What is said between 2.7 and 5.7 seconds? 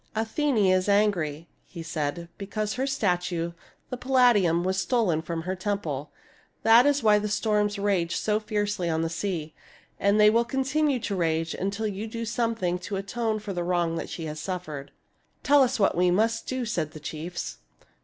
her statue, the Palladium, was stolen from her